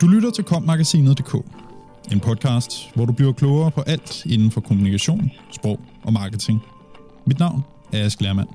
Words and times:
Du 0.00 0.06
lytter 0.06 0.30
til 0.30 0.44
kommagasinet.dk, 0.44 1.34
en 2.12 2.20
podcast, 2.20 2.94
hvor 2.94 3.06
du 3.06 3.12
bliver 3.12 3.32
klogere 3.32 3.70
på 3.70 3.80
alt 3.80 4.26
inden 4.26 4.50
for 4.50 4.60
kommunikation, 4.60 5.30
sprog 5.52 5.80
og 6.04 6.12
marketing. 6.12 6.60
Mit 7.26 7.38
navn 7.38 7.62
er 7.92 8.04
Ask 8.04 8.20
Lermand. 8.20 8.48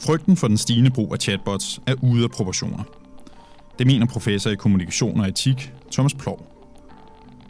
Frygten 0.00 0.36
for 0.36 0.48
den 0.48 0.56
stigende 0.56 0.90
brug 0.90 1.12
af 1.12 1.18
chatbots 1.18 1.80
er 1.86 1.94
ude 2.02 2.24
af 2.24 2.30
proportioner. 2.30 2.82
Det 3.78 3.86
mener 3.86 4.06
professor 4.06 4.50
i 4.50 4.54
kommunikation 4.54 5.20
og 5.20 5.28
etik, 5.28 5.72
Thomas 5.92 6.14
Plov. 6.14 6.46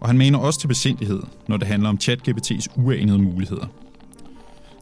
Og 0.01 0.09
han 0.09 0.19
mener 0.19 0.39
også 0.39 0.61
til 0.61 0.69
besindighed, 0.69 1.23
når 1.49 1.57
det 1.57 1.69
handler 1.69 1.89
om 1.89 1.99
ChatGPT's 2.03 2.67
uanede 2.77 3.19
muligheder. 3.19 3.67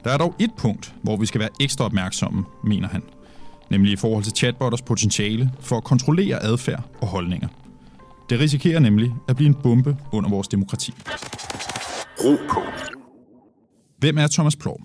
Der 0.04 0.10
er 0.10 0.18
dog 0.18 0.34
et 0.38 0.50
punkt, 0.58 0.94
hvor 1.02 1.16
vi 1.16 1.26
skal 1.26 1.40
være 1.40 1.50
ekstra 1.60 1.84
opmærksomme, 1.84 2.44
mener 2.64 2.88
han. 2.88 3.02
Nemlig 3.70 3.92
i 3.92 3.96
forhold 3.96 4.24
til 4.24 4.32
chatbotters 4.32 4.82
potentiale 4.82 5.50
for 5.60 5.76
at 5.76 5.84
kontrollere 5.84 6.42
adfærd 6.42 6.82
og 7.00 7.08
holdninger. 7.08 7.48
Det 8.30 8.40
risikerer 8.40 8.80
nemlig 8.80 9.14
at 9.28 9.36
blive 9.36 9.48
en 9.48 9.54
bombe 9.62 9.96
under 10.12 10.30
vores 10.30 10.48
demokrati. 10.48 10.92
Ro 12.24 12.36
på. 12.50 12.60
Hvem 13.98 14.18
er 14.18 14.26
Thomas 14.26 14.56
Plov? 14.56 14.80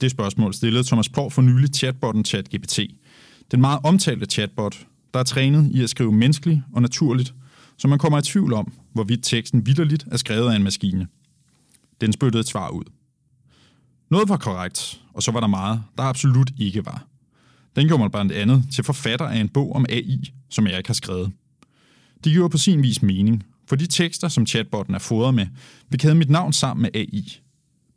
Det 0.00 0.10
spørgsmål 0.10 0.54
stillede 0.54 0.84
Thomas 0.84 1.08
Plov 1.08 1.30
for 1.30 1.42
nylig 1.42 1.74
chatbotten 1.74 2.24
ChatGPT. 2.24 2.80
Den 3.50 3.60
meget 3.60 3.80
omtalte 3.84 4.26
chatbot, 4.26 4.86
der 5.14 5.20
er 5.20 5.24
trænet 5.24 5.70
i 5.70 5.82
at 5.82 5.90
skrive 5.90 6.12
menneskeligt 6.12 6.60
og 6.72 6.82
naturligt, 6.82 7.34
så 7.78 7.88
man 7.88 7.98
kommer 7.98 8.18
i 8.18 8.22
tvivl 8.22 8.52
om, 8.52 8.72
hvorvidt 8.92 9.24
teksten 9.24 9.66
vidderligt 9.66 10.04
er 10.10 10.16
skrevet 10.16 10.50
af 10.52 10.56
en 10.56 10.62
maskine. 10.62 11.06
Den 12.00 12.12
spyttede 12.12 12.40
et 12.40 12.48
svar 12.48 12.68
ud. 12.68 12.84
Noget 14.10 14.28
var 14.28 14.36
korrekt, 14.36 15.00
og 15.14 15.22
så 15.22 15.32
var 15.32 15.40
der 15.40 15.46
meget, 15.46 15.82
der 15.98 16.02
absolut 16.02 16.50
ikke 16.58 16.86
var. 16.86 17.06
Den 17.76 17.86
gjorde 17.86 18.02
mig 18.02 18.10
blandt 18.10 18.32
andet 18.32 18.64
til 18.74 18.84
forfatter 18.84 19.26
af 19.26 19.40
en 19.40 19.48
bog 19.48 19.76
om 19.76 19.86
AI, 19.88 20.32
som 20.50 20.66
jeg 20.66 20.78
ikke 20.78 20.88
har 20.88 20.94
skrevet. 20.94 21.32
Det 22.24 22.32
gjorde 22.32 22.50
på 22.50 22.58
sin 22.58 22.82
vis 22.82 23.02
mening, 23.02 23.44
for 23.68 23.76
de 23.76 23.86
tekster, 23.86 24.28
som 24.28 24.46
chatbotten 24.46 24.94
er 24.94 24.98
fodret 24.98 25.34
med, 25.34 25.46
vi 25.88 25.96
kæde 25.96 26.14
mit 26.14 26.30
navn 26.30 26.52
sammen 26.52 26.82
med 26.82 26.90
AI. 26.94 27.40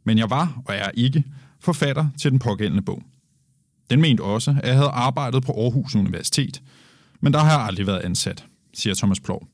Men 0.04 0.18
jeg 0.18 0.30
var, 0.30 0.62
og 0.66 0.76
er 0.76 0.90
ikke, 0.94 1.24
forfatter 1.60 2.08
til 2.18 2.32
den 2.32 2.40
pågældende 2.40 2.82
bog. 2.82 3.04
Den 3.90 4.02
mente 4.02 4.22
også, 4.22 4.56
at 4.64 4.68
jeg 4.68 4.76
havde 4.76 4.90
arbejdet 4.90 5.44
på 5.44 5.52
Aarhus 5.52 5.96
Universitet, 5.96 6.62
men 7.22 7.34
der 7.34 7.40
har 7.40 7.52
jeg 7.52 7.68
aldrig 7.68 7.88
været 7.88 8.00
ansat, 8.00 8.46
siger 8.74 8.94
Thomas 8.96 9.20
Plov. 9.20 9.48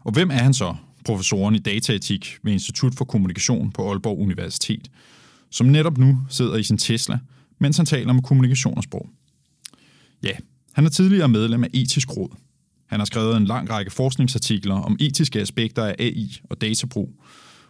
Og 0.00 0.12
hvem 0.12 0.30
er 0.30 0.34
han 0.34 0.54
så, 0.54 0.76
professoren 1.04 1.54
i 1.54 1.58
dataetik 1.58 2.38
ved 2.42 2.52
Institut 2.52 2.94
for 2.94 3.04
Kommunikation 3.04 3.72
på 3.72 3.90
Aalborg 3.90 4.18
Universitet, 4.18 4.90
som 5.50 5.66
netop 5.66 5.98
nu 5.98 6.18
sidder 6.28 6.56
i 6.56 6.62
sin 6.62 6.78
Tesla, 6.78 7.18
mens 7.58 7.76
han 7.76 7.86
taler 7.86 8.10
om 8.10 8.22
kommunikation 8.22 8.76
og 8.76 8.82
sprog? 8.82 9.08
Ja, 10.22 10.32
han 10.72 10.84
er 10.84 10.90
tidligere 10.90 11.28
medlem 11.28 11.64
af 11.64 11.68
Etisk 11.72 12.16
Råd. 12.16 12.36
Han 12.90 13.00
har 13.00 13.04
skrevet 13.04 13.36
en 13.36 13.44
lang 13.44 13.70
række 13.70 13.90
forskningsartikler 13.90 14.74
om 14.74 14.96
etiske 15.00 15.40
aspekter 15.40 15.84
af 15.84 15.94
AI 15.98 16.40
og 16.50 16.60
databrug, 16.60 17.22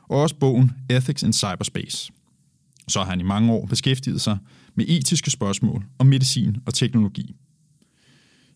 og 0.08 0.22
også 0.22 0.34
bogen 0.34 0.72
Ethics 0.90 1.22
in 1.22 1.32
Cyberspace. 1.32 2.12
Så 2.88 2.98
har 2.98 3.10
han 3.10 3.20
i 3.20 3.22
mange 3.22 3.52
år 3.52 3.66
beskæftiget 3.66 4.20
sig 4.20 4.38
med 4.74 4.84
etiske 4.88 5.30
spørgsmål 5.30 5.84
om 5.98 6.06
medicin 6.06 6.56
og 6.66 6.74
teknologi. 6.74 7.36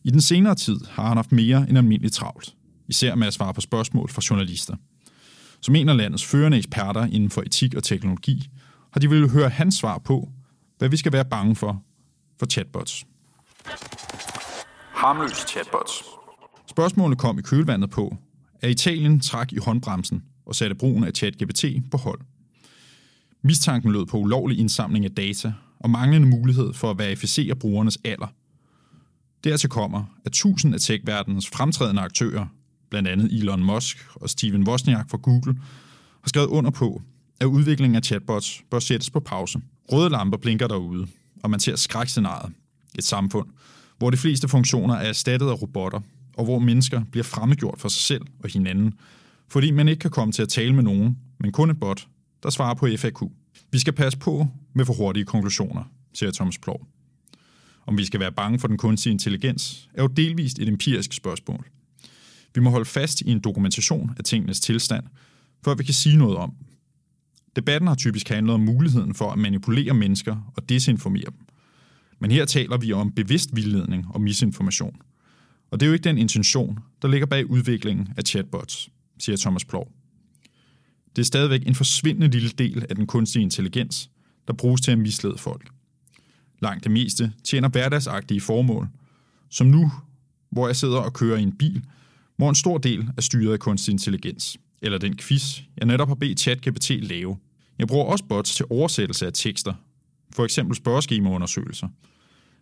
I 0.05 0.11
den 0.11 0.21
senere 0.21 0.55
tid 0.55 0.81
har 0.91 1.09
han 1.09 1.17
haft 1.17 1.33
mere 1.33 1.67
end 1.69 1.79
almindeligt 1.79 2.15
travlt, 2.15 2.55
især 2.89 3.15
med 3.15 3.27
at 3.27 3.35
svare 3.35 3.55
på 3.55 3.61
spørgsmål 3.61 4.09
fra 4.09 4.23
journalister. 4.31 4.77
Som 5.61 5.75
en 5.75 5.89
af 5.89 5.97
landets 5.97 6.25
førende 6.25 6.59
eksperter 6.59 7.07
inden 7.07 7.31
for 7.31 7.43
etik 7.43 7.75
og 7.75 7.83
teknologi, 7.83 8.49
har 8.93 9.01
de 9.01 9.11
ville 9.11 9.31
høre 9.31 9.49
hans 9.49 9.75
svar 9.75 9.99
på, 9.99 10.29
hvad 10.79 10.89
vi 10.89 10.97
skal 10.97 11.13
være 11.13 11.25
bange 11.25 11.57
for 11.57 11.83
for 12.39 12.47
chatbots. 12.47 13.05
Harmløse 14.93 15.49
chatbots. 15.49 16.24
Spørgsmålet 16.67 17.19
kom 17.19 17.39
i 17.39 17.43
kølvandet 17.43 17.91
på, 17.91 18.17
at 18.61 18.71
Italien 18.71 19.21
trak 19.21 19.53
i 19.53 19.59
håndbremsen 19.59 20.23
og 20.47 20.55
satte 20.55 20.75
brugen 20.75 21.05
af 21.05 21.13
ChatGPT 21.13 21.65
på 21.91 21.97
hold. 21.97 22.21
Mistanken 23.43 23.93
lød 23.93 24.07
på 24.07 24.17
ulovlig 24.19 24.59
indsamling 24.59 25.05
af 25.05 25.11
data 25.11 25.53
og 25.79 25.91
manglende 25.91 26.29
mulighed 26.29 26.73
for 26.73 26.91
at 26.91 26.99
verificere 26.99 27.57
brugernes 27.57 27.99
alder. 28.05 28.27
Dertil 29.45 29.69
kommer, 29.69 30.05
at 30.25 30.33
tusind 30.33 30.75
af 30.75 30.81
tech-verdenens 30.81 31.49
fremtrædende 31.49 32.03
aktører, 32.03 32.47
blandt 32.91 33.09
andet 33.09 33.33
Elon 33.33 33.65
Musk 33.65 34.07
og 34.15 34.31
Steven 34.31 34.69
Wozniak 34.69 35.11
fra 35.11 35.19
Google, 35.19 35.55
har 36.23 36.29
skrevet 36.29 36.47
under 36.47 36.71
på, 36.71 37.03
at 37.41 37.47
udviklingen 37.47 37.97
af 37.97 38.05
chatbots 38.05 38.63
bør 38.71 38.79
sættes 38.79 39.11
på 39.11 39.21
pause. 39.21 39.61
Røde 39.93 40.11
lamper 40.11 40.39
blinker 40.39 40.67
derude, 40.67 41.07
og 41.43 41.51
man 41.51 41.61
ser 41.61 41.77
skrækscenariet. 41.77 42.53
Et 42.99 43.05
samfund, 43.05 43.49
hvor 43.99 44.11
de 44.11 44.17
fleste 44.17 44.49
funktioner 44.49 44.95
er 44.95 45.09
erstattet 45.09 45.47
af 45.47 45.63
robotter, 45.63 46.01
og 46.37 46.45
hvor 46.45 46.59
mennesker 46.59 47.05
bliver 47.11 47.25
fremmedgjort 47.25 47.81
for 47.81 47.89
sig 47.89 48.03
selv 48.03 48.23
og 48.39 48.51
hinanden, 48.51 48.95
fordi 49.49 49.71
man 49.71 49.89
ikke 49.89 50.01
kan 50.01 50.11
komme 50.11 50.33
til 50.33 50.43
at 50.43 50.49
tale 50.49 50.75
med 50.75 50.83
nogen, 50.83 51.19
men 51.41 51.53
kun 51.53 51.71
et 51.71 51.81
bot, 51.81 52.09
der 52.43 52.51
svarer 52.51 52.75
på 52.75 52.89
FAQ. 52.97 53.23
Vi 53.71 53.79
skal 53.79 53.93
passe 53.93 54.19
på 54.19 54.47
med 54.75 54.85
for 54.85 54.95
hurtige 54.95 55.25
konklusioner, 55.25 55.85
siger 56.15 56.33
Thomas 56.33 56.59
Plov. 56.59 56.87
Om 57.87 57.99
vi 57.99 58.05
skal 58.05 58.21
være 58.21 58.33
bange 58.33 58.59
for 58.59 58.69
den 58.69 58.77
kunstige 58.77 59.13
intelligens, 59.13 59.89
er 59.95 60.03
jo 60.03 60.09
delvist 60.09 60.59
et 60.59 60.69
empirisk 60.69 61.13
spørgsmål. 61.13 61.67
Vi 62.55 62.61
må 62.61 62.71
holde 62.71 62.85
fast 62.85 63.21
i 63.21 63.31
en 63.31 63.41
dokumentation 63.41 64.15
af 64.19 64.25
tingenes 64.25 64.61
tilstand, 64.61 65.05
før 65.65 65.75
vi 65.75 65.85
kan 65.85 65.95
sige 65.95 66.17
noget 66.17 66.37
om 66.37 66.51
dem. 66.51 66.67
Debatten 67.57 67.89
har 67.89 67.95
typisk 67.95 68.29
handlet 68.29 68.55
om 68.55 68.61
muligheden 68.61 69.15
for 69.15 69.31
at 69.31 69.39
manipulere 69.39 69.95
mennesker 69.95 70.53
og 70.57 70.69
desinformere 70.69 71.25
dem. 71.25 71.47
Men 72.19 72.31
her 72.31 72.45
taler 72.45 72.77
vi 72.77 72.93
om 72.93 73.13
bevidst 73.13 73.57
vildledning 73.57 74.07
og 74.11 74.21
misinformation. 74.21 74.97
Og 75.75 75.81
det 75.81 75.87
er 75.87 75.89
jo 75.89 75.93
ikke 75.93 76.05
den 76.05 76.19
intention, 76.19 76.79
der 77.03 77.09
ligger 77.09 77.27
bag 77.27 77.51
udviklingen 77.51 78.09
af 78.17 78.23
chatbots, 78.25 78.89
siger 79.19 79.37
Thomas 79.37 79.65
Plov. 79.65 79.93
Det 81.17 81.23
er 81.23 81.27
stadigvæk 81.27 81.67
en 81.67 81.75
forsvindende 81.75 82.29
lille 82.29 82.49
del 82.49 82.87
af 82.91 82.97
den 82.97 83.07
kunstige 83.07 83.43
intelligens, 83.43 84.11
der 84.49 84.53
bruges 84.55 84.81
til 84.81 84.91
at 84.91 84.99
mislede 84.99 85.39
folk. 85.39 85.69
Langt 86.61 86.85
det 86.85 86.93
meste 86.93 87.33
tjener 87.45 87.69
hverdagsagtige 87.69 88.41
formål, 88.41 88.89
som 89.51 89.67
nu, 89.67 89.93
hvor 90.51 90.67
jeg 90.67 90.77
sidder 90.77 90.97
og 90.99 91.13
kører 91.13 91.39
i 91.39 91.43
en 91.43 91.57
bil, 91.57 91.85
hvor 92.37 92.49
en 92.49 92.55
stor 92.55 92.79
del 92.79 93.09
er 93.17 93.23
styret 93.23 93.53
af 93.53 93.59
kunstig 93.59 93.93
intelligens, 93.93 94.57
eller 94.83 94.99
den 94.99 95.17
quiz, 95.17 95.61
jeg 95.77 95.87
netop 95.87 96.09
har 96.09 96.15
bedt 96.15 96.41
ChatGPT 96.41 96.91
lave. 96.91 97.37
Jeg 97.79 97.87
bruger 97.87 98.05
også 98.05 98.25
bots 98.25 98.55
til 98.55 98.67
oversættelse 98.71 99.27
af 99.27 99.33
tekster, 99.33 99.75
for 100.35 100.45
eksempel 100.45 100.77
spørgeskemaundersøgelser. 100.77 101.89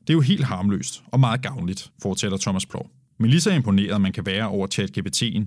Det 0.01 0.11
er 0.11 0.15
jo 0.15 0.21
helt 0.21 0.45
harmløst 0.45 1.03
og 1.06 1.21
meget 1.21 1.43
gavnligt, 1.43 1.93
fortæller 2.03 2.39
Thomas 2.39 2.67
Plov. 2.67 2.91
Men 3.19 3.31
lige 3.31 3.41
så 3.41 3.50
imponeret 3.50 4.00
man 4.00 4.12
kan 4.12 4.27
være 4.27 4.49
over 4.49 4.67
ChatGPT'en, 4.67 5.47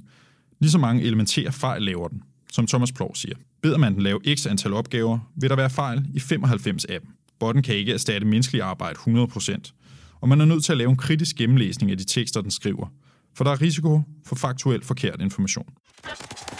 lige 0.60 0.72
så 0.72 0.78
mange 0.78 1.04
elementære 1.04 1.52
fejl 1.52 1.82
laver 1.82 2.08
den, 2.08 2.24
som 2.52 2.68
Thomas 2.68 2.92
Plov 2.92 3.16
siger. 3.16 3.36
Beder 3.62 3.78
man 3.78 3.94
den 3.94 4.02
lave 4.02 4.20
x 4.36 4.48
antal 4.48 4.74
opgaver, 4.74 5.20
vil 5.36 5.50
der 5.50 5.56
være 5.56 5.70
fejl 5.70 6.06
i 6.14 6.20
95 6.20 6.86
af 6.86 7.02
dem. 7.02 7.10
Botten 7.40 7.64
kan 7.64 7.76
ikke 7.76 7.94
erstatte 7.94 8.28
menneskelig 8.28 8.62
arbejde 8.62 9.00
100%, 9.00 10.18
og 10.22 10.30
man 10.30 10.42
er 10.42 10.46
nødt 10.46 10.64
til 10.64 10.72
at 10.72 10.78
lave 10.78 10.90
en 10.90 10.98
kritisk 10.98 11.36
gennemlæsning 11.36 11.92
af 11.92 11.98
de 11.98 12.04
tekster, 12.04 12.42
den 12.42 12.52
skriver, 12.52 12.88
for 13.36 13.44
der 13.44 13.52
er 13.52 13.62
risiko 13.62 14.02
for 14.26 14.36
faktuelt 14.36 14.86
forkert 14.86 15.22
information. 15.22 15.66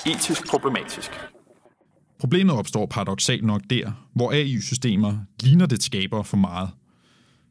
Etisk 0.06 0.48
problematisk. 0.48 1.12
Problemet 2.20 2.56
opstår 2.56 2.86
paradoxalt 2.86 3.44
nok 3.44 3.62
der, 3.70 3.92
hvor 4.14 4.32
AI-systemer 4.32 5.18
ligner 5.42 5.66
det 5.66 5.84
skaber 5.84 6.24
for 6.24 6.38
meget. 6.38 6.70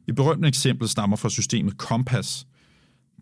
Et 0.07 0.15
berømt 0.15 0.45
eksempel 0.45 0.89
stammer 0.89 1.17
fra 1.17 1.29
systemet 1.29 1.73
Compass, 1.73 2.47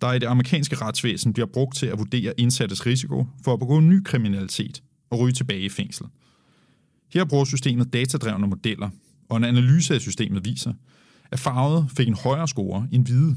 der 0.01 0.13
i 0.13 0.19
det 0.19 0.27
amerikanske 0.27 0.75
retsvæsen 0.75 1.33
bliver 1.33 1.47
brugt 1.53 1.75
til 1.75 1.85
at 1.85 1.99
vurdere 1.99 2.33
indsattes 2.37 2.85
risiko 2.85 3.27
for 3.43 3.53
at 3.53 3.59
begå 3.59 3.79
ny 3.79 4.03
kriminalitet 4.03 4.83
og 5.09 5.19
ryge 5.19 5.33
tilbage 5.33 5.61
i 5.61 5.69
fængsel. 5.69 6.05
Her 7.13 7.25
bruger 7.25 7.45
systemet 7.45 7.93
datadrevne 7.93 8.47
modeller, 8.47 8.89
og 9.29 9.37
en 9.37 9.43
analyse 9.43 9.95
af 9.95 10.01
systemet 10.01 10.45
viser, 10.45 10.73
at 11.31 11.39
farvet 11.39 11.91
fik 11.97 12.07
en 12.07 12.17
højere 12.23 12.47
score 12.47 12.87
end 12.91 13.05
hvide, 13.05 13.35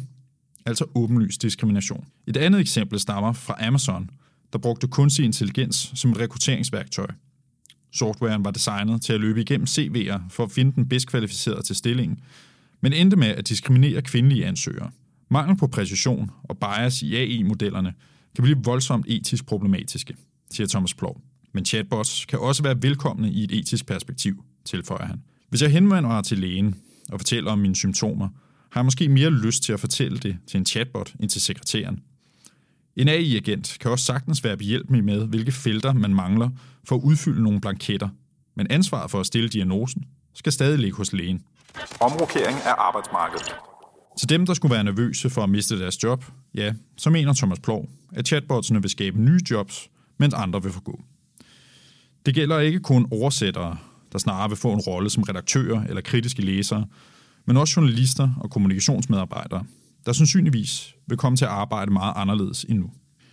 altså 0.67 0.85
åbenlyst 0.95 1.43
diskrimination. 1.43 2.07
Et 2.27 2.37
andet 2.37 2.61
eksempel 2.61 3.01
stammer 3.01 3.33
fra 3.33 3.67
Amazon, 3.67 4.11
der 4.53 4.59
brugte 4.59 4.89
kunstig 4.89 5.25
intelligens 5.25 5.93
som 5.95 6.11
et 6.11 6.19
rekrutteringsværktøj. 6.19 7.07
Softwaren 7.93 8.45
var 8.45 8.51
designet 8.51 9.03
til 9.03 9.13
at 9.13 9.21
løbe 9.21 9.41
igennem 9.41 9.67
CV'er 9.67 10.21
for 10.31 10.45
at 10.45 10.51
finde 10.51 10.73
den 10.73 10.89
bedst 10.89 11.07
kvalificerede 11.07 11.63
til 11.63 11.77
stillingen, 11.77 12.21
men 12.81 12.93
endte 12.93 13.17
med 13.17 13.29
at 13.29 13.49
diskriminere 13.49 14.03
kvindelige 14.03 14.47
ansøgere. 14.47 14.91
Mangel 15.31 15.57
på 15.57 15.67
præcision 15.67 16.31
og 16.43 16.59
bias 16.59 17.03
i 17.03 17.17
AI-modellerne 17.17 17.95
kan 18.35 18.45
blive 18.45 18.59
voldsomt 18.65 19.07
etisk 19.09 19.47
problematiske, 19.47 20.17
siger 20.51 20.67
Thomas 20.67 20.95
Plov. 20.95 21.21
Men 21.53 21.65
chatbots 21.65 22.25
kan 22.25 22.39
også 22.39 22.63
være 22.63 22.83
velkomne 22.83 23.31
i 23.33 23.45
et 23.45 23.53
etisk 23.53 23.87
perspektiv, 23.87 24.45
tilføjer 24.65 25.07
han. 25.07 25.23
Hvis 25.49 25.63
jeg 25.63 25.71
henvender 25.71 26.11
mig 26.11 26.25
til 26.25 26.39
lægen 26.39 26.75
og 27.13 27.21
fortæller 27.21 27.51
om 27.51 27.59
mine 27.59 27.77
symptomer, 27.77 28.29
har 28.73 28.81
jeg 28.81 28.85
måske 28.85 29.09
mere 29.09 29.31
lyst 29.31 29.63
til 29.63 29.73
at 29.73 29.81
fortælle 29.81 30.19
det 30.19 30.37
til 30.47 30.59
en 30.59 30.67
chatbot 30.67 31.15
end 31.21 31.31
til 31.31 31.41
sekretæren. 31.41 32.01
En 32.97 33.09
AI-agent 33.09 33.77
kan 33.81 33.91
også 33.91 34.05
sagtens 34.05 34.45
være 34.45 34.57
behjælpelig 34.57 35.05
med, 35.05 35.27
hvilke 35.27 35.53
felter 35.53 35.93
man 35.93 36.15
mangler 36.15 36.51
for 36.85 36.97
at 36.97 37.03
udfylde 37.03 37.43
nogle 37.43 37.61
blanketter, 37.61 38.09
men 38.57 38.67
ansvaret 38.71 39.11
for 39.11 39.21
at 39.21 39.27
stille 39.27 39.49
diagnosen 39.49 40.05
skal 40.35 40.53
stadig 40.53 40.79
ligge 40.79 40.97
hos 40.97 41.13
lægen. 41.13 41.43
Omrokering 42.01 42.57
af 42.57 42.75
arbejdsmarkedet. 42.79 43.55
Til 44.19 44.29
dem, 44.29 44.47
der 44.47 44.55
skulle 44.55 44.75
være 44.75 44.85
nervøse 44.85 45.31
for 45.31 45.43
at 45.43 45.51
miste 45.51 45.79
deres 45.79 46.03
job, 46.03 46.25
ja, 46.55 46.75
så 46.97 47.11
mener 47.11 47.35
Thomas 47.35 47.61
Plov, 47.61 47.89
at 48.13 48.27
chatbotsene 48.27 48.81
vil 48.81 48.91
skabe 48.91 49.21
nye 49.21 49.41
jobs, 49.51 49.89
mens 50.19 50.35
andre 50.35 50.63
vil 50.63 50.73
forgå. 50.73 51.03
Det 52.27 52.35
gælder 52.35 52.59
ikke 52.59 52.81
kun 52.81 53.09
oversættere, 53.11 53.77
der 54.13 54.19
snarere 54.19 54.49
vil 54.49 54.59
få 54.59 54.73
en 54.73 54.81
rolle 54.81 55.11
som 55.11 55.23
redaktører 55.23 55.85
eller 55.85 56.01
kritiske 56.03 56.43
læsere, 56.43 56.87
men 57.47 57.57
også 57.57 57.81
journalister 57.81 58.31
og 58.41 58.51
kommunikationsmedarbejdere, 58.51 59.65
der 60.07 60.13
sandsynligvis 60.13 60.95
vil 61.07 61.19
komme 61.19 61.37
til 61.37 61.45
at 61.45 61.51
arbejde 61.51 61.93
meget 61.93 62.13
anderledes 62.17 62.67
endnu. 62.69 62.91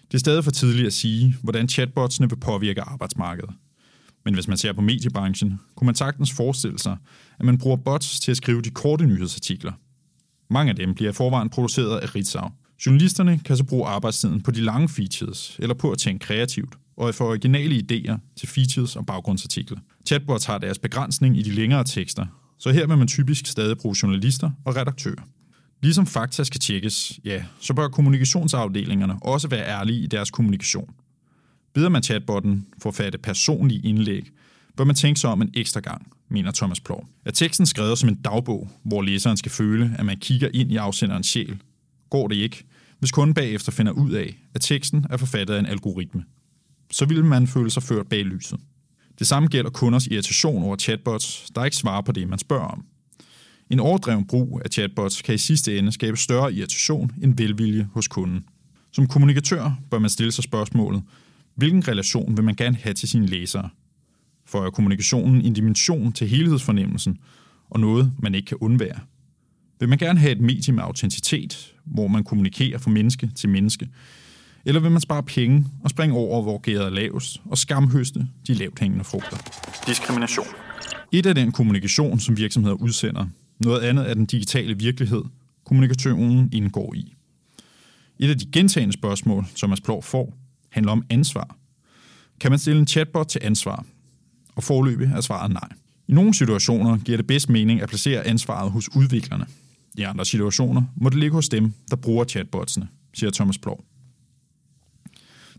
Det 0.08 0.14
er 0.14 0.20
stadig 0.20 0.44
for 0.44 0.52
tidligt 0.52 0.88
at 0.88 0.94
sige, 0.94 1.36
hvordan 1.44 1.70
chatbotsene 1.70 2.30
vil 2.30 2.36
påvirke 2.36 2.82
arbejdsmarkedet. 2.82 3.50
Men 4.26 4.34
hvis 4.34 4.48
man 4.48 4.58
ser 4.58 4.74
på 4.74 4.82
mediebranchen, 4.82 5.60
kunne 5.76 5.86
man 5.86 5.96
sagtens 5.96 6.32
forestille 6.32 6.80
sig, 6.80 6.98
at 7.40 7.46
man 7.46 7.58
bruger 7.58 7.78
bots 7.78 8.20
til 8.20 8.32
at 8.32 8.38
skrive 8.38 8.62
de 8.62 8.70
korte 8.70 9.06
nyhedsartikler. 9.06 9.72
Mange 10.50 10.70
af 10.70 10.76
dem 10.76 10.96
bliver 10.96 11.12
i 11.12 11.14
forvejen 11.14 11.50
produceret 11.50 12.00
af 12.00 12.16
Ritzau. 12.16 12.50
Journalisterne 12.86 13.40
kan 13.46 13.58
så 13.58 13.64
bruge 13.64 13.88
arbejdstiden 13.88 14.42
på 14.42 14.52
de 14.52 14.62
lange 14.62 14.90
features, 14.90 15.56
eller 15.60 15.76
på 15.76 15.92
at 15.92 15.98
tænke 15.98 16.26
kreativt, 16.26 16.76
og 16.98 17.10
at 17.10 17.16
få 17.16 17.30
originale 17.30 17.76
idéer 17.76 18.18
til 18.36 18.48
features 18.48 18.96
og 18.96 19.06
baggrundsartikler. 19.06 19.78
Chatbots 20.08 20.46
har 20.46 20.58
deres 20.58 20.80
begrænsning 20.80 21.38
i 21.38 21.42
de 21.42 21.52
længere 21.52 21.84
tekster, 21.84 22.26
så 22.60 22.72
her 22.72 22.88
vil 22.88 22.98
man 22.98 23.08
typisk 23.08 23.48
stadig 23.48 23.78
bruge 23.78 23.96
journalister 24.04 24.52
og 24.66 24.76
redaktører. 24.76 25.24
Ligesom 25.82 26.06
fakta 26.06 26.44
skal 26.44 26.60
tjekkes, 26.60 27.20
ja, 27.26 27.44
så 27.60 27.74
bør 27.74 27.88
kommunikationsafdelingerne 27.88 29.16
også 29.22 29.48
være 29.48 29.68
ærlige 29.68 30.00
i 30.00 30.08
deres 30.08 30.32
kommunikation. 30.32 30.90
Beder 31.74 31.90
man 31.90 32.04
chatbotten 32.04 32.68
for 32.82 32.90
at 32.90 32.96
fatte 32.96 33.18
personlige 33.18 33.82
indlæg, 33.82 34.30
bør 34.78 34.84
man 34.84 34.96
tænke 34.96 35.20
sig 35.20 35.30
om 35.30 35.42
en 35.42 35.50
ekstra 35.54 35.80
gang, 35.80 36.12
mener 36.30 36.52
Thomas 36.52 36.80
Plov. 36.80 37.08
Er 37.26 37.32
teksten 37.32 37.66
skrevet 37.66 37.98
som 37.98 38.10
en 38.10 38.16
dagbog, 38.16 38.70
hvor 38.84 39.02
læseren 39.02 39.38
skal 39.38 39.52
føle, 39.52 39.96
at 40.00 40.06
man 40.06 40.18
kigger 40.18 40.50
ind 40.54 40.72
i 40.72 40.76
afsenderens 40.76 41.28
sjæl, 41.28 41.58
går 42.10 42.28
det 42.28 42.36
ikke, 42.36 42.64
hvis 43.00 43.12
kunden 43.12 43.34
bagefter 43.34 43.72
finder 43.72 43.92
ud 43.92 44.12
af, 44.12 44.38
at 44.54 44.62
teksten 44.62 45.06
er 45.10 45.18
forfattet 45.18 45.54
af 45.54 45.60
en 45.60 45.66
algoritme. 45.66 46.24
Så 46.92 47.06
vil 47.06 47.26
man 47.26 47.48
føle 47.48 47.70
sig 47.70 47.84
ført 47.84 48.08
bag 48.08 48.26
lyset. 48.26 48.60
Det 49.20 49.28
samme 49.28 49.50
gælder 49.50 49.70
kunders 49.70 50.08
irritation 50.08 50.64
over 50.64 50.76
chatbots, 50.76 51.48
der 51.56 51.66
ikke 51.66 51.78
svarer 51.78 52.02
på 52.02 52.12
det, 52.12 52.30
man 52.30 52.40
spørger 52.40 52.68
om. 52.68 52.86
En 53.70 53.80
overdreven 53.80 54.28
brug 54.28 54.62
af 54.66 54.70
chatbots 54.70 55.22
kan 55.22 55.36
i 55.36 55.38
sidste 55.38 55.78
ende 55.78 55.92
skabe 55.92 56.18
større 56.18 56.54
irritation 56.54 57.12
end 57.22 57.38
velvilje 57.38 57.90
hos 57.94 58.08
kunden. 58.08 58.46
Som 58.92 59.08
kommunikatør 59.08 59.80
bør 59.92 60.00
man 60.00 60.10
stille 60.10 60.32
sig 60.32 60.44
spørgsmålet, 60.44 61.04
hvilken 61.56 61.88
relation 61.88 62.38
vil 62.38 62.46
man 62.46 62.56
gerne 62.56 62.78
have 62.78 62.94
til 62.94 63.10
sine 63.10 63.26
læsere? 63.28 63.70
For 64.46 64.70
kommunikationen 64.70 65.42
en 65.42 65.54
dimension 65.54 66.12
til 66.14 66.28
helhedsfornemmelsen 66.28 67.18
og 67.70 67.80
noget, 67.80 68.12
man 68.20 68.36
ikke 68.36 68.46
kan 68.46 68.58
undvære? 68.62 69.00
Vil 69.80 69.90
man 69.90 69.98
gerne 69.98 70.20
have 70.20 70.32
et 70.32 70.42
medie 70.42 70.74
med 70.74 70.84
autenticitet, 70.84 71.74
hvor 71.86 72.08
man 72.08 72.24
kommunikerer 72.24 72.78
fra 72.78 72.92
menneske 72.92 73.30
til 73.36 73.50
menneske? 73.50 73.90
Eller 74.66 74.82
vil 74.82 74.92
man 74.92 75.02
spare 75.02 75.24
penge 75.24 75.66
og 75.84 75.90
springe 75.90 76.16
over, 76.16 76.42
hvor 76.42 76.58
gæret 76.58 76.86
er 76.86 76.90
lavest, 76.90 77.42
og 77.46 77.58
skamhøste 77.58 78.28
de 78.48 78.54
lavt 78.54 78.80
hængende 78.80 79.04
frugter? 79.04 79.38
Diskrimination. 79.88 80.48
Et 81.12 81.26
er 81.26 81.34
den 81.34 81.52
kommunikation, 81.52 82.20
som 82.20 82.38
virksomheder 82.38 82.76
udsender. 82.76 83.26
Noget 83.60 83.82
andet 83.82 84.10
er 84.10 84.14
den 84.14 84.26
digitale 84.26 84.78
virkelighed, 84.78 85.24
kommunikationen 85.66 86.50
indgår 86.54 86.94
i. 86.94 87.14
Et 88.20 88.30
af 88.30 88.38
de 88.38 88.46
gentagende 88.52 88.94
spørgsmål, 88.94 89.46
som 89.56 89.70
Mads 89.70 89.82
Plov 89.82 90.04
får, 90.04 90.34
handler 90.70 90.92
om 90.92 91.06
ansvar. 91.10 91.58
Kan 92.40 92.52
man 92.52 92.60
stille 92.60 92.80
en 92.80 92.88
chatbot 92.88 93.28
til 93.28 93.40
ansvar? 93.44 93.86
Og 94.56 94.64
forløbig 94.64 95.08
er 95.08 95.22
svaret 95.22 95.52
nej. 95.52 95.70
I 96.08 96.14
nogle 96.14 96.34
situationer 96.34 96.98
giver 96.98 97.18
det 97.18 97.28
bedst 97.28 97.50
mening 97.50 97.82
at 97.82 97.90
placere 97.90 98.28
ansvaret 98.28 98.72
hos 98.72 98.96
udviklerne. 98.96 99.46
I 99.98 100.02
andre 100.02 100.26
situationer 100.26 100.84
må 100.96 101.10
det 101.10 101.20
ligge 101.20 101.36
hos 101.36 101.50
dem, 101.50 101.74
der 101.90 101.96
bruger 101.96 102.26
chatbotsene, 102.26 102.88
siger 103.14 103.32
Thomas 103.32 103.58
Plov. 103.58 103.84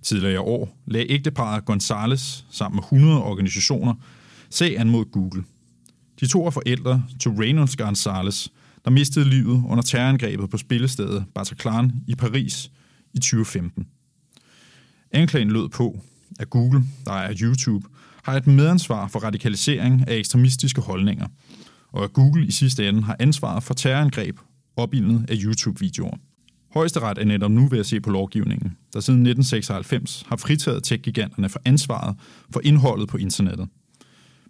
Tidligere 0.03 0.35
i 0.35 0.37
år 0.37 0.79
lagde 0.87 1.11
ægteparet 1.11 1.65
Gonzales 1.65 2.47
sammen 2.51 2.77
med 2.77 2.83
100 2.83 3.23
organisationer 3.23 3.95
sag 4.51 4.81
an 4.81 4.91
mod 4.91 5.05
Google. 5.05 5.45
De 6.21 6.27
to 6.27 6.47
er 6.47 6.51
forældre 6.51 7.05
til 7.21 7.31
Reynolds 7.31 7.77
Gonzales, 7.77 8.53
der 8.85 8.91
mistede 8.91 9.29
livet 9.29 9.63
under 9.69 9.83
terrorangrebet 9.83 10.51
på 10.51 10.59
spillestedet 10.59 11.25
Bataclan 11.35 11.93
i 12.07 12.15
Paris 12.15 12.71
i 13.15 13.19
2015. 13.19 13.87
Anklagen 15.13 15.51
lød 15.51 15.69
på, 15.69 16.01
at 16.41 16.51
Google, 16.51 16.85
der 17.05 17.13
er 17.13 17.35
YouTube, 17.41 17.89
har 18.25 18.37
et 18.37 18.47
medansvar 18.47 19.09
for 19.09 19.19
radikalisering 19.19 20.09
af 20.09 20.17
ekstremistiske 20.17 20.81
holdninger, 20.81 21.27
og 21.93 22.05
at 22.05 22.13
Google 22.13 22.47
i 22.47 22.51
sidste 22.51 22.89
ende 22.89 23.03
har 23.03 23.17
ansvaret 23.19 23.63
for 23.63 23.75
terrorangreb 23.75 24.39
opildnet 24.77 25.31
af 25.31 25.35
YouTube-videoer. 25.45 26.17
Højesteret 26.75 27.19
er 27.19 27.25
netop 27.25 27.51
nu 27.51 27.69
ved 27.69 27.79
at 27.79 27.87
se 27.87 28.01
på 28.01 28.11
lovgivningen, 28.11 28.77
der 28.93 29.01
siden 29.01 29.21
1996 29.21 30.25
har 30.29 30.37
fritaget 30.37 30.85
tech-giganterne 30.85 31.49
for 31.49 31.61
ansvaret 31.65 32.17
for 32.51 32.61
indholdet 32.65 33.09
på 33.09 33.17
internettet. 33.17 33.69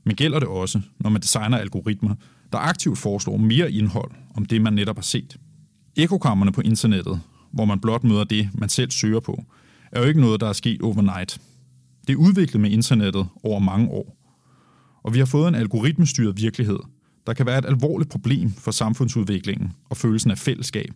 Men 0.05 0.17
gælder 0.17 0.39
det 0.39 0.49
også, 0.49 0.81
når 0.99 1.11
man 1.11 1.23
designer 1.23 1.59
algoritmer, 1.59 2.15
der 2.53 2.59
aktivt 2.59 2.99
foreslår 2.99 3.37
mere 3.37 3.73
indhold 3.73 4.11
om 4.37 4.47
det, 4.47 4.63
man 4.63 4.73
netop 4.73 4.97
har 4.97 5.03
set? 5.03 5.37
Ekokammerne 5.97 6.53
på 6.53 6.61
internettet, 6.61 7.21
hvor 7.53 7.65
man 7.65 7.81
blot 7.81 8.05
møder 8.05 8.25
det, 8.25 8.49
man 8.55 8.69
selv 8.69 8.91
søger 8.91 9.21
på, 9.21 9.45
er 9.93 10.01
jo 10.01 10.07
ikke 10.07 10.21
noget, 10.21 10.41
der 10.41 10.49
er 10.49 10.53
sket 10.53 10.83
overnight. 10.83 11.41
Det 12.07 12.13
er 12.13 12.17
udviklet 12.17 12.61
med 12.61 12.71
internettet 12.71 13.27
over 13.43 13.59
mange 13.61 13.89
år. 13.89 14.17
Og 15.03 15.15
vi 15.15 15.19
har 15.19 15.27
fået 15.27 15.49
en 15.49 15.55
algoritmestyret 15.55 16.37
virkelighed, 16.37 16.79
der 17.27 17.35
kan 17.35 17.47
være 17.47 17.59
et 17.59 17.67
alvorligt 17.67 18.11
problem 18.11 18.53
for 18.53 18.71
samfundsudviklingen 18.71 19.73
og 19.91 19.97
følelsen 19.97 20.31
af 20.31 20.39
fællesskab, 20.39 20.91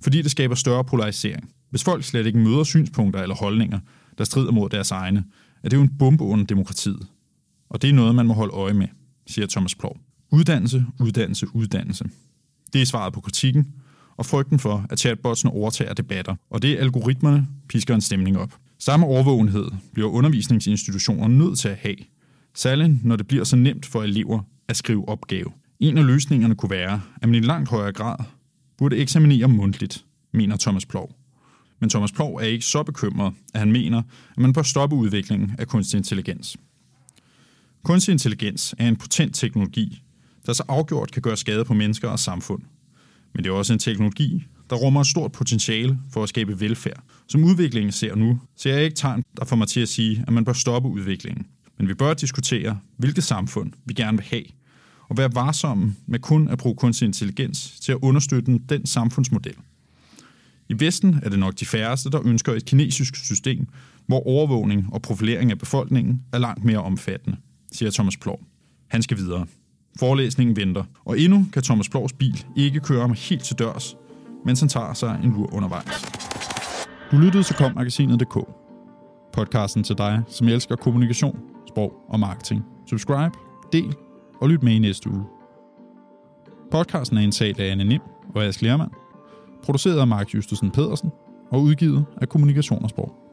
fordi 0.00 0.22
det 0.22 0.30
skaber 0.30 0.54
større 0.54 0.84
polarisering. 0.84 1.50
Hvis 1.70 1.84
folk 1.84 2.04
slet 2.04 2.26
ikke 2.26 2.38
møder 2.38 2.64
synspunkter 2.64 3.22
eller 3.22 3.34
holdninger, 3.34 3.80
der 4.18 4.24
strider 4.24 4.52
mod 4.52 4.68
deres 4.68 4.90
egne, 4.90 5.24
er 5.62 5.68
det 5.68 5.76
jo 5.76 5.82
en 5.82 5.98
bombe 5.98 6.24
under 6.24 6.46
demokratiet. 6.46 7.06
Og 7.70 7.82
det 7.82 7.90
er 7.90 7.94
noget, 7.94 8.14
man 8.14 8.26
må 8.26 8.34
holde 8.34 8.52
øje 8.52 8.74
med, 8.74 8.86
siger 9.26 9.46
Thomas 9.46 9.74
Plov. 9.74 9.96
Uddannelse, 10.32 10.86
uddannelse, 11.00 11.46
uddannelse. 11.54 12.04
Det 12.72 12.82
er 12.82 12.86
svaret 12.86 13.12
på 13.12 13.20
kritikken, 13.20 13.74
og 14.16 14.26
frygten 14.26 14.58
for, 14.58 14.86
at 14.90 14.98
chatbotsene 14.98 15.52
overtager 15.52 15.94
debatter, 15.94 16.34
og 16.50 16.62
det 16.62 16.72
er 16.72 16.80
algoritmerne 16.80 17.48
pisker 17.68 17.94
en 17.94 18.00
stemning 18.00 18.38
op. 18.38 18.54
Samme 18.78 19.06
overvågenhed 19.06 19.70
bliver 19.92 20.08
undervisningsinstitutioner 20.08 21.28
nødt 21.28 21.58
til 21.58 21.68
at 21.68 21.76
have, 21.76 21.96
særligt 22.54 23.04
når 23.04 23.16
det 23.16 23.28
bliver 23.28 23.44
så 23.44 23.56
nemt 23.56 23.86
for 23.86 24.02
elever 24.02 24.40
at 24.68 24.76
skrive 24.76 25.08
opgave. 25.08 25.52
En 25.80 25.98
af 25.98 26.06
løsningerne 26.06 26.54
kunne 26.54 26.70
være, 26.70 27.00
at 27.22 27.28
man 27.28 27.34
i 27.34 27.46
langt 27.46 27.70
højere 27.70 27.92
grad 27.92 28.16
burde 28.78 28.96
eksaminere 28.96 29.48
mundtligt, 29.48 30.04
mener 30.32 30.56
Thomas 30.56 30.86
Plov. 30.86 31.14
Men 31.80 31.90
Thomas 31.90 32.12
Plov 32.12 32.34
er 32.34 32.44
ikke 32.44 32.64
så 32.64 32.82
bekymret, 32.82 33.34
at 33.54 33.60
han 33.60 33.72
mener, 33.72 34.02
at 34.30 34.38
man 34.38 34.52
bør 34.52 34.62
stoppe 34.62 34.96
udviklingen 34.96 35.52
af 35.58 35.68
kunstig 35.68 35.98
intelligens. 35.98 36.56
Kunstig 37.82 38.12
intelligens 38.12 38.74
er 38.78 38.88
en 38.88 38.96
potent 38.96 39.34
teknologi, 39.34 40.02
der 40.46 40.52
så 40.52 40.64
afgjort 40.68 41.12
kan 41.12 41.22
gøre 41.22 41.36
skade 41.36 41.64
på 41.64 41.74
mennesker 41.74 42.08
og 42.08 42.18
samfund. 42.18 42.62
Men 43.34 43.44
det 43.44 43.50
er 43.50 43.54
også 43.54 43.72
en 43.72 43.78
teknologi, 43.78 44.46
der 44.70 44.76
rummer 44.76 45.00
et 45.00 45.06
stort 45.06 45.32
potentiale 45.32 45.98
for 46.10 46.22
at 46.22 46.28
skabe 46.28 46.60
velfærd. 46.60 47.02
Som 47.28 47.44
udviklingen 47.44 47.92
ser 47.92 48.14
nu, 48.14 48.40
ser 48.56 48.74
jeg 48.74 48.84
ikke 48.84 48.96
tegn, 48.96 49.22
der 49.36 49.44
får 49.44 49.56
mig 49.56 49.68
til 49.68 49.80
at 49.80 49.88
sige, 49.88 50.24
at 50.26 50.32
man 50.32 50.44
bør 50.44 50.52
stoppe 50.52 50.88
udviklingen. 50.88 51.46
Men 51.78 51.88
vi 51.88 51.94
bør 51.94 52.14
diskutere, 52.14 52.78
hvilket 52.96 53.24
samfund 53.24 53.72
vi 53.84 53.94
gerne 53.94 54.18
vil 54.18 54.26
have, 54.30 54.44
og 55.08 55.16
være 55.16 55.34
varsomme 55.34 55.94
med 56.06 56.18
kun 56.18 56.48
at 56.48 56.58
bruge 56.58 56.76
kunstig 56.76 57.06
intelligens 57.06 57.80
til 57.80 57.92
at 57.92 57.98
understøtte 58.02 58.58
den 58.68 58.86
samfundsmodel. 58.86 59.54
I 60.68 60.80
Vesten 60.80 61.20
er 61.22 61.28
det 61.28 61.38
nok 61.38 61.54
de 61.60 61.66
færreste, 61.66 62.10
der 62.10 62.26
ønsker 62.26 62.54
et 62.54 62.64
kinesisk 62.64 63.16
system, 63.16 63.66
hvor 64.06 64.26
overvågning 64.26 64.86
og 64.92 65.02
profilering 65.02 65.50
af 65.50 65.58
befolkningen 65.58 66.22
er 66.32 66.38
langt 66.38 66.64
mere 66.64 66.78
omfattende, 66.78 67.36
siger 67.72 67.90
Thomas 67.90 68.16
Plov. 68.16 68.40
Han 68.88 69.02
skal 69.02 69.16
videre. 69.16 69.46
Forelæsningen 69.98 70.56
venter, 70.56 70.84
og 71.04 71.20
endnu 71.20 71.46
kan 71.52 71.62
Thomas 71.62 71.88
Plovs 71.88 72.12
bil 72.12 72.44
ikke 72.56 72.80
køre 72.80 73.00
ham 73.00 73.14
helt 73.16 73.42
til 73.42 73.58
dørs, 73.58 73.96
mens 74.44 74.60
han 74.60 74.68
tager 74.68 74.94
sig 74.94 75.20
en 75.24 75.30
lur 75.30 75.54
undervejs. 75.54 76.04
Du 77.10 77.16
lyttede 77.16 77.42
til 77.42 77.56
kommagasinet.dk. 77.56 78.38
Podcasten 79.32 79.82
til 79.82 79.98
dig, 79.98 80.22
som 80.26 80.48
elsker 80.48 80.76
kommunikation, 80.76 81.38
sprog 81.68 81.92
og 82.08 82.20
marketing. 82.20 82.64
Subscribe, 82.86 83.30
del 83.72 83.94
og 84.40 84.48
lyt 84.48 84.62
med 84.62 84.72
i 84.72 84.78
næste 84.78 85.10
uge. 85.10 85.24
Podcasten 86.70 87.18
er 87.18 87.22
indtalt 87.22 87.60
af 87.60 87.70
Anne 87.70 87.84
Nim 87.84 88.00
og 88.34 88.44
Ask 88.44 88.62
Lermand, 88.62 88.90
produceret 89.64 89.98
af 90.00 90.06
Mark 90.06 90.34
Justusen 90.34 90.70
Pedersen 90.70 91.10
og 91.50 91.62
udgivet 91.62 92.04
af 92.20 92.28
Kommunikation 92.28 92.82
og 92.82 92.90
Sprog. 92.90 93.27